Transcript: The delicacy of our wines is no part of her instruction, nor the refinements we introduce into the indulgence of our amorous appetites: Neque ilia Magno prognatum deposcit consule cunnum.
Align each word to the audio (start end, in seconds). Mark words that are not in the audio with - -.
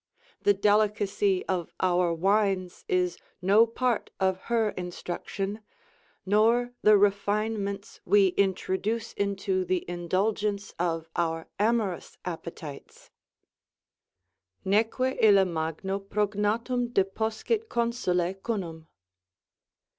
The 0.41 0.55
delicacy 0.55 1.45
of 1.45 1.75
our 1.79 2.11
wines 2.11 2.85
is 2.87 3.19
no 3.39 3.67
part 3.67 4.09
of 4.19 4.39
her 4.49 4.69
instruction, 4.69 5.59
nor 6.25 6.73
the 6.81 6.97
refinements 6.97 8.01
we 8.03 8.29
introduce 8.29 9.13
into 9.13 9.63
the 9.63 9.85
indulgence 9.87 10.73
of 10.79 11.07
our 11.15 11.45
amorous 11.59 12.17
appetites: 12.25 13.11
Neque 14.65 15.19
ilia 15.21 15.45
Magno 15.45 15.99
prognatum 15.99 16.91
deposcit 16.91 17.69
consule 17.69 18.33
cunnum. 18.33 18.87